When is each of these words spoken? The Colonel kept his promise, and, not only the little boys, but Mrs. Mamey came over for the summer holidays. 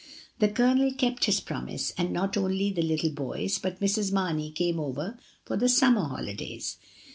The 0.39 0.47
Colonel 0.47 0.91
kept 0.95 1.25
his 1.25 1.39
promise, 1.41 1.93
and, 1.95 2.11
not 2.11 2.35
only 2.35 2.71
the 2.71 2.81
little 2.81 3.11
boys, 3.11 3.59
but 3.59 3.79
Mrs. 3.79 4.11
Mamey 4.11 4.49
came 4.49 4.79
over 4.79 5.19
for 5.45 5.57
the 5.57 5.69
summer 5.69 6.01
holidays. 6.05 6.77